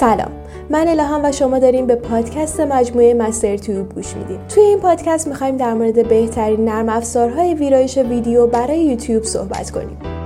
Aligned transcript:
سلام. 0.00 0.30
من 0.70 0.88
الهام 0.88 1.24
و 1.24 1.32
شما 1.32 1.58
داریم 1.58 1.86
به 1.86 1.94
پادکست 1.94 2.60
مجموعه 2.60 3.14
مستر 3.14 3.56
تیوب 3.56 3.94
گوش 3.94 4.16
میدیم 4.16 4.40
توی 4.48 4.62
این 4.62 4.78
پادکست 4.78 5.28
می‌خوایم 5.28 5.56
در 5.56 5.74
مورد 5.74 6.08
بهترین 6.08 6.64
نرم 6.64 6.88
افزارهای 6.88 7.54
ویرایش 7.54 7.98
ویدیو 7.98 8.46
برای 8.46 8.80
یوتیوب 8.80 9.24
صحبت 9.24 9.70
کنیم. 9.70 10.17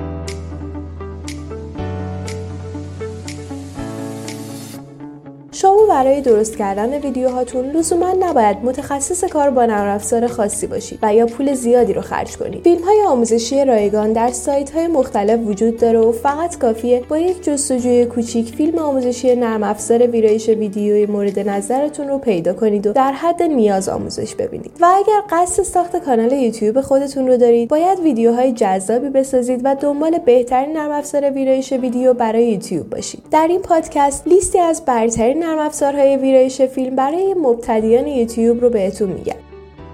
برای 5.88 6.20
درست 6.20 6.56
کردن 6.56 6.94
ویدیوهاتون 6.94 7.70
لزوما 7.70 8.12
نباید 8.20 8.56
متخصص 8.62 9.24
کار 9.24 9.50
با 9.50 9.66
نرم 9.66 9.94
افزار 9.94 10.26
خاصی 10.26 10.66
باشید 10.66 10.98
و 11.02 11.14
یا 11.14 11.26
پول 11.26 11.54
زیادی 11.54 11.92
رو 11.92 12.00
خرج 12.00 12.36
کنید. 12.36 12.62
فیلم 12.62 12.84
های 12.84 13.02
آموزشی 13.08 13.64
رایگان 13.64 14.12
در 14.12 14.30
سایت 14.30 14.70
های 14.70 14.86
مختلف 14.86 15.40
وجود 15.46 15.76
داره 15.76 15.98
و 15.98 16.12
فقط 16.12 16.58
کافیه 16.58 17.02
با 17.08 17.18
یک 17.18 17.44
جستجوی 17.44 18.06
کوچیک 18.06 18.54
فیلم 18.54 18.78
آموزشی 18.78 19.36
نرم 19.36 19.62
افزار 19.62 20.06
ویرایش 20.06 20.48
ویدیوی 20.48 21.06
مورد 21.06 21.38
نظرتون 21.38 22.08
رو 22.08 22.18
پیدا 22.18 22.52
کنید 22.52 22.86
و 22.86 22.92
در 22.92 23.12
حد 23.12 23.42
نیاز 23.42 23.88
آموزش 23.88 24.34
ببینید. 24.34 24.72
و 24.80 24.86
اگر 24.86 25.22
قصد 25.30 25.62
ساخت 25.62 25.96
کانال 25.96 26.32
یوتیوب 26.32 26.80
خودتون 26.80 27.28
رو 27.28 27.36
دارید 27.36 27.68
باید 27.68 28.00
ویدیوهای 28.00 28.52
جذابی 28.52 29.08
بسازید 29.08 29.60
و 29.64 29.74
دنبال 29.74 30.18
بهترین 30.18 30.76
نرم 30.76 30.90
افزار 30.90 31.30
ویرایش 31.30 31.72
ویدیو 31.72 32.14
برای 32.14 32.46
یوتیوب 32.46 32.90
باشید. 32.90 33.22
در 33.30 33.46
این 33.50 33.62
پادکست 33.62 34.28
لیستی 34.28 34.58
از 34.58 34.84
برترین 34.84 35.42
نرم 35.42 35.58
افزارهای 35.72 36.16
ویرایش 36.16 36.62
فیلم 36.62 36.96
برای 36.96 37.34
مبتدیان 37.34 38.06
یوتیوب 38.06 38.60
رو 38.60 38.70
بهتون 38.70 39.08
میگم. 39.08 39.51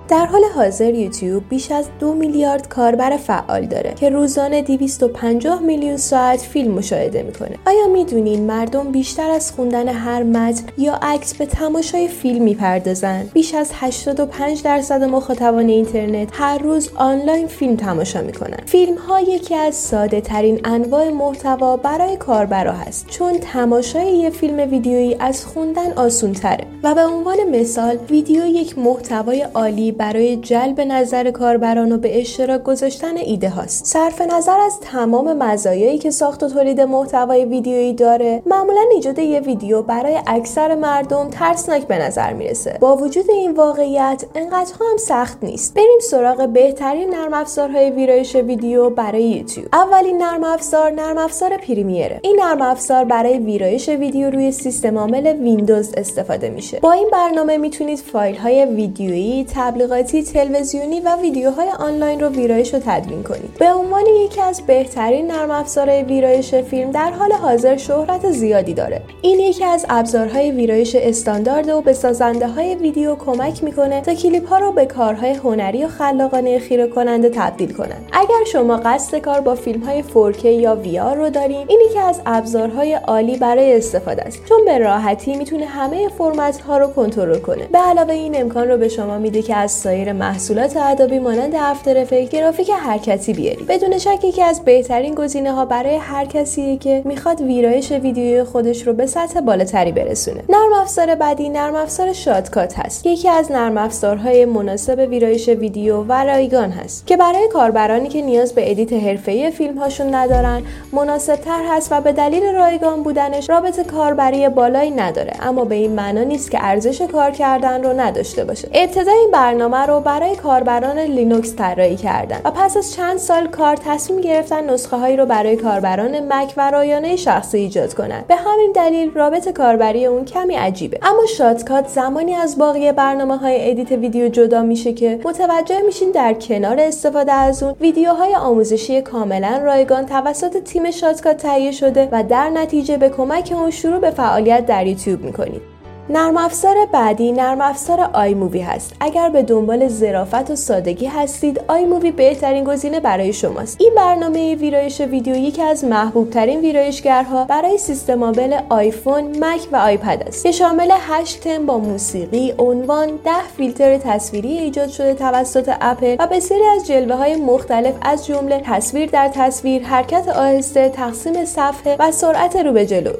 در 0.08 0.26
حال 0.26 0.44
حاضر 0.54 0.94
یوتیوب 0.94 1.42
بیش 1.48 1.70
از 1.70 1.88
دو 2.00 2.14
میلیارد 2.14 2.68
کاربر 2.68 3.16
فعال 3.16 3.66
داره 3.66 3.94
که 3.94 4.08
روزانه 4.08 4.62
250 4.62 5.62
میلیون 5.62 5.96
ساعت 5.96 6.40
فیلم 6.40 6.74
مشاهده 6.74 7.22
می‌کنه. 7.22 7.56
آیا 7.66 7.86
می‌دونین 7.92 8.46
مردم 8.46 8.92
بیشتر 8.92 9.30
از 9.30 9.52
خوندن 9.52 9.88
هر 9.88 10.22
متن 10.22 10.64
یا 10.78 10.98
عکس 11.02 11.34
به 11.34 11.46
تماشای 11.46 12.08
فیلم 12.08 12.42
می‌پردازن؟ 12.42 13.30
بیش 13.34 13.54
از 13.54 13.70
85 13.74 14.62
درصد 14.62 15.02
مخاطبان 15.02 15.68
اینترنت 15.68 16.28
هر 16.32 16.58
روز 16.58 16.90
آنلاین 16.94 17.46
فیلم 17.46 17.76
تماشا 17.76 18.22
می‌کنن. 18.22 18.58
فیلم 18.66 18.94
ها 18.94 19.20
یکی 19.20 19.54
از 19.54 19.74
ساده 19.74 20.20
ترین 20.20 20.60
انواع 20.64 21.08
محتوا 21.08 21.76
برای 21.76 22.16
کاربرا 22.16 22.72
هست 22.72 23.06
چون 23.06 23.38
تماشای 23.38 24.16
یه 24.16 24.30
فیلم 24.30 24.70
ویدیویی 24.70 25.16
از 25.20 25.44
خوندن 25.46 25.92
آسون 25.92 26.32
تره 26.32 26.66
و 26.82 26.94
به 26.94 27.04
عنوان 27.06 27.36
مثال 27.50 27.98
ویدیو 28.10 28.46
یک 28.46 28.78
محتوای 28.78 29.42
عالی 29.42 29.92
برای 29.98 30.36
جلب 30.36 30.80
نظر 30.80 31.30
کاربران 31.30 31.92
و 31.92 31.98
به 31.98 32.20
اشتراک 32.20 32.62
گذاشتن 32.62 33.16
ایده 33.16 33.48
هاست. 33.48 33.86
صرف 33.86 34.20
نظر 34.20 34.60
از 34.66 34.80
تمام 34.80 35.32
مزایایی 35.32 35.98
که 35.98 36.10
ساخت 36.10 36.42
و 36.42 36.48
تولید 36.48 36.80
محتوای 36.80 37.44
ویدیویی 37.44 37.92
داره 37.92 38.42
معمولا 38.46 38.80
ایجاد 38.94 39.18
یه 39.18 39.40
ویدیو 39.40 39.82
برای 39.82 40.18
اکثر 40.26 40.74
مردم 40.74 41.28
ترسناک 41.30 41.86
به 41.86 41.98
نظر 41.98 42.32
می‌رسه. 42.32 42.76
با 42.80 42.96
وجود 42.96 43.30
این 43.30 43.52
واقعیت 43.52 44.24
انقدرها 44.34 44.90
هم 44.90 44.96
سخت 44.96 45.38
نیست. 45.42 45.74
بریم 45.74 45.98
سراغ 46.10 46.48
بهترین 46.48 47.14
نرم 47.14 47.34
افزارهای 47.34 47.90
ویرایش 47.90 48.34
ویدیو 48.34 48.90
برای 48.90 49.22
یوتیوب. 49.22 49.68
اولین 49.72 50.22
نرم 50.22 50.44
افزار 50.44 50.90
نرم 50.90 51.18
افزار 51.18 51.56
پریمیره. 51.56 52.20
این 52.22 52.40
نرم 52.40 52.62
افزار 52.62 53.04
برای 53.04 53.38
ویرایش 53.38 53.88
ویدیو 53.88 54.30
روی 54.30 54.52
سیستم 54.52 54.98
عامل 54.98 55.26
ویندوز 55.26 55.94
استفاده 55.96 56.50
میشه. 56.50 56.80
با 56.80 56.92
این 56.92 57.08
برنامه 57.12 57.56
می‌تونید 57.56 57.98
فایل 57.98 58.36
های 58.36 58.64
ویدیویی 58.64 59.46
تبلیغ 59.54 59.87
تبلیغاتی 59.88 60.22
تلویزیونی 60.22 61.00
و 61.00 61.16
ویدیوهای 61.16 61.68
آنلاین 61.78 62.20
رو 62.20 62.28
ویرایش 62.28 62.74
و 62.74 62.78
تدوین 62.78 63.22
کنید. 63.22 63.54
به 63.58 63.72
عنوان 63.72 64.06
یکی 64.06 64.40
از 64.40 64.62
بهترین 64.66 65.26
نرم 65.26 65.50
افزارهای 65.50 66.02
ویرایش 66.02 66.54
فیلم 66.54 66.90
در 66.90 67.10
حال 67.10 67.32
حاضر 67.32 67.76
شهرت 67.76 68.30
زیادی 68.30 68.74
داره. 68.74 69.02
این 69.22 69.40
یکی 69.40 69.64
از 69.64 69.86
ابزارهای 69.88 70.50
ویرایش 70.50 70.94
استاندارد 70.94 71.68
و 71.68 71.80
به 71.80 71.92
سازنده 71.92 72.48
های 72.48 72.74
ویدیو 72.74 73.16
کمک 73.16 73.64
می‌کنه 73.64 74.00
تا 74.00 74.14
کلیپ 74.14 74.48
ها 74.48 74.58
رو 74.58 74.72
به 74.72 74.86
کارهای 74.86 75.30
هنری 75.30 75.84
و 75.84 75.88
خلاقانه 75.88 76.58
خیره 76.58 76.86
کننده 76.86 77.28
تبدیل 77.28 77.72
کنند. 77.72 78.08
اگر 78.12 78.44
شما 78.52 78.76
قصد 78.76 79.18
کار 79.18 79.40
با 79.40 79.54
فیلم 79.54 79.80
های 79.80 80.02
4K 80.02 80.44
یا 80.44 80.78
VR 80.84 81.16
رو 81.16 81.30
دارین 81.30 81.66
این 81.68 81.80
یکی 81.90 81.98
از 81.98 82.20
ابزارهای 82.26 82.94
عالی 82.94 83.38
برای 83.38 83.76
استفاده 83.76 84.22
است. 84.22 84.44
چون 84.44 84.64
به 84.64 84.78
راحتی 84.78 85.36
می‌تونه 85.36 85.66
همه 85.66 86.08
فرمت 86.08 86.60
ها 86.60 86.78
رو 86.78 86.86
کنترل 86.86 87.38
کنه. 87.38 87.66
به 87.72 87.78
علاوه 87.78 88.14
این 88.14 88.40
امکان 88.40 88.68
رو 88.68 88.76
به 88.76 88.88
شما 88.88 89.18
میده 89.18 89.42
که 89.42 89.56
از 89.56 89.77
سایر 89.78 90.12
محصولات 90.12 90.76
ادوبی 90.76 91.18
مانند 91.18 91.54
After 91.54 91.98
Effects 91.98 92.30
گرافیک 92.30 92.70
حرکتی 92.70 93.32
بیارید 93.32 93.66
بدون 93.66 93.98
شک 93.98 94.24
یکی 94.24 94.42
از 94.42 94.64
بهترین 94.64 95.14
گزینه 95.14 95.52
ها 95.52 95.64
برای 95.64 95.96
هر 95.96 96.24
کسی 96.24 96.76
که 96.76 97.02
می‌خواد 97.04 97.40
ویرایش 97.40 97.92
ویدیوی 97.92 98.44
خودش 98.44 98.86
رو 98.86 98.92
به 98.92 99.06
سطح 99.06 99.40
بالاتری 99.40 99.92
برسونه. 99.92 100.42
نرم 100.48 100.72
افزار 100.80 101.14
بعدی 101.14 101.48
نرم 101.48 101.74
افزار 101.74 102.12
شاتکات 102.12 102.78
هست. 102.78 103.06
یکی 103.06 103.28
از 103.28 103.52
نرم 103.52 103.78
افزارهای 103.78 104.44
مناسب 104.44 105.06
ویرایش 105.10 105.48
ویدیو 105.48 106.02
و 106.02 106.12
رایگان 106.12 106.70
هست 106.70 107.06
که 107.06 107.16
برای 107.16 107.48
کاربرانی 107.52 108.08
که 108.08 108.22
نیاز 108.22 108.52
به 108.52 108.70
edit 108.70 108.92
حرفه‌ای 108.92 109.50
فیلم 109.50 109.78
هاشون 109.78 110.14
ندارن 110.14 110.62
مناسب 110.92 111.36
تر 111.36 111.62
هست 111.70 111.92
و 111.92 112.00
به 112.00 112.12
دلیل 112.12 112.42
رایگان 112.42 113.02
بودنش 113.02 113.50
رابط 113.50 113.86
کاربری 113.86 114.48
بالایی 114.48 114.90
نداره. 114.90 115.32
اما 115.42 115.64
به 115.64 115.74
این 115.74 115.92
معنا 115.92 116.22
نیست 116.22 116.50
که 116.50 116.58
ارزش 116.60 117.02
کار 117.02 117.30
کردن 117.30 117.84
رو 117.84 118.00
نداشته 118.00 118.44
باشه. 118.44 118.68
ابتدای 118.74 119.18
این 119.18 119.30
برنامه 119.30 119.67
برنامه 119.68 119.86
رو 119.86 120.00
برای 120.00 120.36
کاربران 120.36 120.98
لینوکس 120.98 121.56
طراحی 121.56 121.96
کردن 121.96 122.40
و 122.44 122.50
پس 122.50 122.76
از 122.76 122.92
چند 122.92 123.18
سال 123.18 123.46
کار 123.46 123.76
تصمیم 123.76 124.20
گرفتن 124.20 124.70
نسخه 124.70 124.96
هایی 124.96 125.16
رو 125.16 125.26
برای 125.26 125.56
کاربران 125.56 126.32
مک 126.32 126.54
و 126.56 126.70
رایانه 126.70 127.16
شخصی 127.16 127.58
ایجاد 127.58 127.94
کنند 127.94 128.26
به 128.26 128.36
همین 128.36 128.72
دلیل 128.74 129.10
رابط 129.14 129.48
کاربری 129.48 130.06
اون 130.06 130.24
کمی 130.24 130.54
عجیبه. 130.54 130.98
اما 131.02 131.26
شاتکات 131.36 131.88
زمانی 131.88 132.34
از 132.34 132.58
باقی 132.58 132.92
برنامه 132.92 133.36
های 133.36 133.70
edit 133.70 133.92
ویدیو 133.92 134.28
جدا 134.28 134.62
میشه 134.62 134.92
که 134.92 135.20
متوجه 135.24 135.80
میشین 135.86 136.10
در 136.10 136.34
کنار 136.34 136.80
استفاده 136.80 137.32
از 137.32 137.62
اون 137.62 137.74
ویدیوهای 137.80 138.34
آموزشی 138.34 139.02
کاملا 139.02 139.60
رایگان 139.64 140.06
توسط 140.06 140.62
تیم 140.62 140.90
شاتکات 140.90 141.36
تهیه 141.36 141.72
شده 141.72 142.08
و 142.12 142.22
در 142.22 142.50
نتیجه 142.50 142.96
به 142.96 143.08
کمک 143.08 143.52
اون 143.56 143.70
شروع 143.70 143.98
به 143.98 144.10
فعالیت 144.10 144.66
در 144.66 144.86
یوتیوب 144.86 145.24
می‌کنید. 145.24 145.77
نرم 146.10 146.36
افزار 146.36 146.74
بعدی 146.92 147.32
نرم 147.32 147.60
افزار 147.60 148.00
iMovie 148.12 148.60
هست. 148.60 148.92
اگر 149.00 149.28
به 149.28 149.42
دنبال 149.42 149.88
ظرافت 149.88 150.50
و 150.50 150.56
سادگی 150.56 151.06
هستید 151.06 151.60
iMovie 151.68 152.10
بهترین 152.10 152.64
گزینه 152.64 153.00
برای 153.00 153.32
شماست. 153.32 153.76
این 153.80 153.92
برنامه 153.96 154.54
ویرایش 154.54 155.00
ویدیو 155.00 155.36
یکی 155.36 155.62
از 155.62 155.84
محبوب 155.84 156.30
ترین 156.30 156.60
ویرایشگرها 156.60 157.44
برای 157.44 157.78
سیستم 157.78 158.24
عامل 158.24 158.60
آیفون 158.68 159.44
مک 159.44 159.60
و 159.72 159.76
آیپد 159.76 160.24
است. 160.26 160.42
که 160.42 160.52
شامل 160.52 160.90
8 160.98 161.40
تم 161.40 161.66
با 161.66 161.78
موسیقی 161.78 162.54
عنوان 162.58 163.06
10 163.24 163.30
فیلتر 163.56 163.98
تصویری 163.98 164.58
ایجاد 164.58 164.88
شده 164.88 165.14
توسط 165.14 165.72
اپل 165.80 166.16
و 166.18 166.26
بسیاری 166.26 166.64
از 166.64 166.86
جلوه 166.86 167.16
های 167.16 167.36
مختلف 167.36 167.94
از 168.02 168.26
جمله 168.26 168.62
تصویر 168.64 169.10
در 169.10 169.28
تصویر 169.34 169.82
حرکت 169.82 170.28
آهسته 170.28 170.88
تقسیم 170.88 171.44
صفحه 171.44 171.96
و 171.98 172.12
سرعت 172.12 172.56
رو 172.56 172.72
به 172.72 172.86
جلو. 172.86 173.12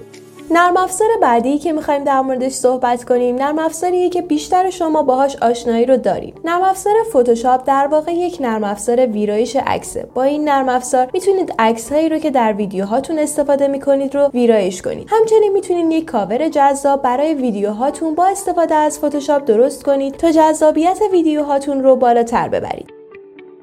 نرم 0.51 0.77
افزار 0.77 1.09
بعدی 1.23 1.59
که 1.59 1.73
می‌خوایم 1.73 2.05
در 2.05 2.21
موردش 2.21 2.53
صحبت 2.53 3.05
کنیم 3.05 3.37
نرم 3.37 3.59
افزاریه 3.59 4.09
که 4.09 4.23
بیشتر 4.23 4.71
شما 4.71 5.03
باهاش 5.03 5.37
آشنایی 5.37 5.87
رو 5.87 5.97
دارید 5.97 6.41
نرم 6.45 6.63
افزار 6.63 6.95
فتوشاپ 7.11 7.67
در 7.67 7.87
واقع 7.87 8.13
یک 8.13 8.39
نرم 8.41 8.65
افزار 8.65 9.07
ویرایش 9.07 9.57
عکسه. 9.57 10.07
با 10.15 10.23
این 10.23 10.49
نرم 10.49 10.69
افزار 10.69 11.11
می‌تونید 11.13 11.55
عکس 11.59 11.93
رو 11.93 12.19
که 12.19 12.31
در 12.31 12.53
ویدیوهاتون 12.53 13.19
استفاده 13.19 13.69
می‌کنید 13.69 14.15
رو 14.15 14.31
ویرایش 14.35 14.83
کنید. 14.83 15.09
همچنین 15.11 15.53
می‌تونید 15.53 15.93
یک 15.93 16.05
کاور 16.05 16.49
جذاب 16.49 17.03
برای 17.03 17.35
ویدیوهاتون 17.35 18.15
با 18.15 18.27
استفاده 18.27 18.75
از 18.75 18.99
فتوشاپ 18.99 19.45
درست 19.45 19.85
کنید 19.85 20.15
تا 20.15 20.33
جذابیت 20.33 20.99
ویدیوهاتون 21.13 21.83
رو 21.83 21.97
بالاتر 21.97 22.49
ببرید. 22.49 22.98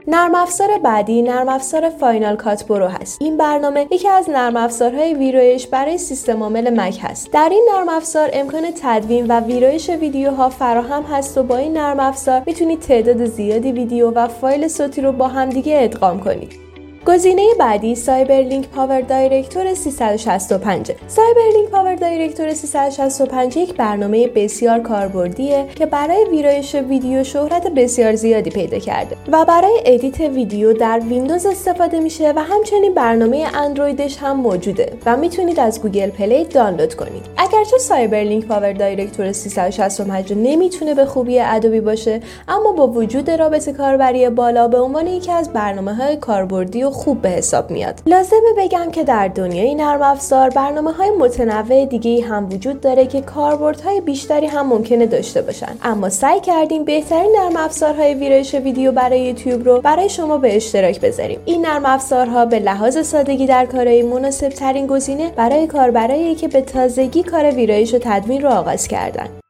نرم 0.08 0.36
افزار 0.36 0.78
بعدی 0.84 1.22
نرم 1.22 1.50
افزار 1.50 1.90
Final 1.90 2.36
Cut 2.36 2.68
Pro 2.68 2.88
هست. 2.88 3.22
این 3.22 3.38
برنامه 3.38 3.88
یکی 3.92 4.08
از 4.08 4.30
نرم 4.30 4.56
افزارهای 4.56 5.14
ویرایش 5.14 5.68
برای 5.68 5.98
سیستم 5.98 6.44
عامل 6.44 6.80
مک 6.80 7.00
هست. 7.02 7.32
در 7.32 7.50
این 7.52 7.70
نرم 7.74 7.90
افزار 7.90 8.30
امکان 8.34 8.64
تدوین 8.82 9.28
و 9.28 9.40
ویرایش 9.40 9.90
ویدیوها 9.90 10.50
فراهم 10.50 11.04
هست 11.04 11.38
و 11.38 11.44
با 11.44 11.58
این 11.58 11.78
نرم 11.78 12.00
افزار 12.00 12.42
می‌تونید 12.46 12.80
تعداد 12.80 13.26
زیادی 13.26 13.72
ویدیو 13.72 14.12
و 14.12 14.28
فایل 14.28 14.68
صوتی 14.68 15.02
رو 15.02 15.12
با 15.12 15.28
همدیگه 15.28 15.84
ادغام 15.84 16.20
کنید. 16.20 16.65
گزینه 17.08 17.54
بعدی 17.60 17.96
CyberLink 17.96 18.68
PowerDirector 18.68 19.74
365 19.74 20.92
CyberLink 21.08 21.70
PowerDirector 21.70 22.54
365 22.54 23.58
یک 23.58 23.74
برنامه 23.74 24.28
بسیار 24.28 24.80
کاربردیه 24.80 25.66
که 25.76 25.86
برای 25.86 26.26
ویرایش 26.32 26.76
ویدیو 26.76 27.24
شهرت 27.24 27.68
بسیار 27.68 28.16
زیادی 28.16 28.50
پیدا 28.50 28.80
کرده 28.80 29.18
و 29.32 29.46
برای 29.46 29.82
edit 29.86 30.20
ویدیو 30.20 30.74
در 30.74 31.00
ویندوز 31.00 31.46
استفاده 31.46 32.00
میشه 32.00 32.34
و 32.36 32.40
همچنین 32.40 32.94
برنامه 32.94 33.48
اندرویدش 33.54 34.18
هم 34.18 34.38
موجوده 34.38 34.98
و 35.06 35.18
می‌تونید 35.18 35.60
از 35.60 35.82
Google 35.82 36.10
Play 36.10 36.46
دانلود 36.46 36.94
کنید. 36.96 37.26
اگرچه 37.38 37.78
CyberLink 37.78 38.46
PowerDirector 38.46 39.32
365 39.32 40.34
نمی‌تونه 40.34 40.94
به 40.94 41.06
خوبی 41.06 41.40
Adobe 41.40 41.80
باشه 41.80 42.20
اما 42.48 42.72
با 42.72 42.88
وجود 42.88 43.32
رابط 43.32 43.70
کاربری 43.70 44.30
بالا 44.30 44.68
به 44.68 44.80
عنوان 44.80 45.08
یکی 45.08 45.32
از 45.32 45.54
برنامه 45.54 45.96
های 45.96 46.18
کاربردی 46.18 46.84
و 46.84 46.95
خوب 46.96 47.22
به 47.22 47.30
حساب 47.30 47.72
میاد. 47.72 48.02
لازمه 48.06 48.54
بگم 48.58 48.92
که 48.92 49.04
در 49.04 49.28
دنیای 49.28 49.76
نرم 49.76 50.02
افزار 50.02 50.50
برنامه 50.50 50.92
های 50.92 51.10
متنوع 51.10 51.86
دیگه 51.86 52.26
هم 52.26 52.50
وجود 52.50 52.82
داره 52.82 53.06
که 53.06 53.22
کاربردهای 53.22 54.02
بیشتری 54.02 54.48
هم 54.48 54.68
ممکنه 54.68 55.06
داشته 55.06 55.42
باشن. 55.42 55.78
اما 55.84 56.10
سعی 56.10 56.40
کردیم 56.40 56.84
بهترین 56.84 57.36
نرم 57.40 57.56
افزارهای 57.56 58.14
ویرایش 58.14 58.56
ویدیو 58.56 58.92
برای 58.92 59.22
یوتیوب 59.22 59.66
رو 59.66 59.82
برای 59.82 60.10
شما 60.10 60.38
به 60.38 60.56
اشتراک 60.56 61.02
بذاریم. 61.02 61.40
این 61.46 61.66
نرم 61.66 61.86
افزارها 61.86 62.46
به 62.46 62.60
لحاظ 62.60 63.08
سادگی 63.08 63.46
در 63.46 63.66
کارایی 63.66 64.04
مناسب 64.04 64.50
ترین 64.50 64.88
گزینه 64.88 65.32
برای 65.36 65.68
کاربرایی 65.68 66.36
که 66.36 66.48
به 66.48 66.62
تازگی 66.62 67.24
کار 67.24 67.52
ویرایش 67.52 67.94
و 67.94 68.00
تدوین 68.02 68.42
رو 68.42 68.50
آغاز 68.50 68.88
کردن. 68.88 69.45